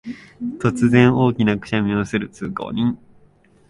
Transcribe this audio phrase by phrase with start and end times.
[0.59, 2.97] 突然、大きなくしゃみをする通行人